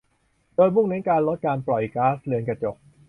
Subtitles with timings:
[0.55, 2.75] โดยมุ่งเน้นการลดการปล่อยก๊าซเรือนกระจก